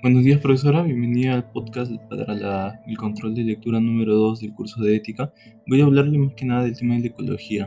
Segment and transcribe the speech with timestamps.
[0.00, 0.84] Buenos días, profesora.
[0.84, 5.32] Bienvenida al podcast para el control de lectura número 2 del curso de ética.
[5.66, 7.66] Voy a hablarle más que nada del tema de la ecología,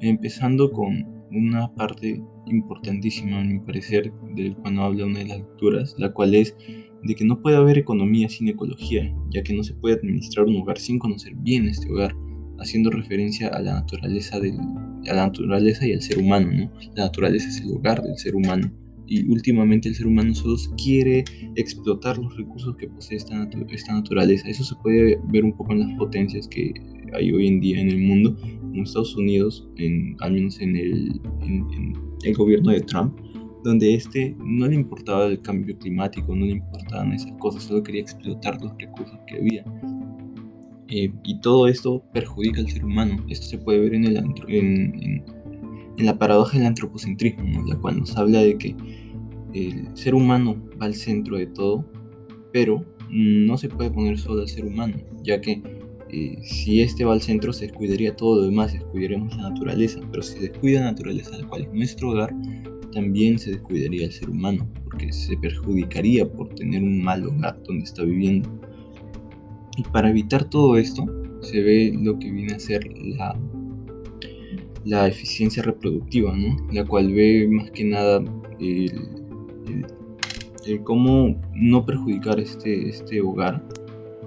[0.00, 5.96] empezando con una parte importantísima, a mi parecer, del cuando habla una de las lecturas,
[5.98, 6.56] la cual es
[7.02, 10.54] de que no puede haber economía sin ecología, ya que no se puede administrar un
[10.58, 12.14] hogar sin conocer bien este hogar,
[12.60, 16.52] haciendo referencia a la naturaleza, del, a la naturaleza y al ser humano.
[16.52, 16.70] ¿no?
[16.94, 18.70] La naturaleza es el hogar del ser humano
[19.06, 21.24] y últimamente el ser humano solo quiere
[21.56, 24.48] explotar los recursos que posee esta, esta, naturaleza.
[24.48, 26.72] Eso se puede ver un poco en las potencias que
[27.12, 31.20] hay hoy en día en el mundo, como Estados Unidos, en, al menos en el,
[31.42, 31.94] en,
[32.24, 33.18] el gobierno de Trump,
[33.62, 38.00] donde este no le importaba el cambio climático, no le importaban esas cosas, solo quería
[38.00, 39.64] explotar los recursos que había.
[40.88, 43.24] Eh, y todo esto perjudica al ser humano.
[43.28, 44.16] Esto se puede ver en, el,
[44.48, 45.24] en, en
[45.98, 48.76] la paradoja del antropocentrismo, la cual nos habla de que
[49.52, 51.84] el ser humano va al centro de todo,
[52.52, 55.62] pero no se puede poner solo al ser humano, ya que
[56.10, 60.22] eh, si este va al centro se descuidaría todo lo demás, descuidaríamos la naturaleza, pero
[60.22, 62.34] si se descuida la naturaleza, la cual es nuestro hogar,
[62.92, 67.84] también se descuidaría el ser humano, porque se perjudicaría por tener un mal hogar donde
[67.84, 68.48] está viviendo.
[69.76, 71.04] Y para evitar todo esto,
[71.40, 73.36] se ve lo que viene a ser la
[74.84, 76.56] la eficiencia reproductiva, ¿no?
[76.72, 78.22] La cual ve más que nada
[78.60, 78.92] el,
[80.84, 83.62] cómo no perjudicar este, este hogar,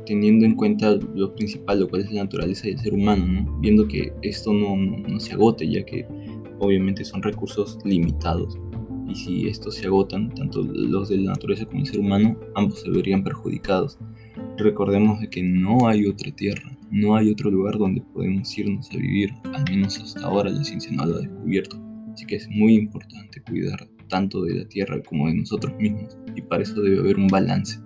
[0.06, 3.60] teniendo en cuenta lo principal, lo cual es la naturaleza del ser humano, ¿no?
[3.60, 6.06] Viendo que esto no, no, se agote, ya que
[6.60, 8.58] obviamente son recursos limitados.
[9.08, 12.82] Y si estos se agotan, tanto los de la naturaleza como el ser humano, ambos
[12.82, 13.98] se verían perjudicados.
[14.58, 18.98] Recordemos de que no hay otra tierra, no hay otro lugar donde podemos irnos a
[18.98, 21.82] vivir, al menos hasta ahora la ciencia no lo ha descubierto.
[22.14, 26.42] Así que es muy importante cuidar tanto de la tierra como de nosotros mismos y
[26.42, 27.80] para eso debe haber un balance.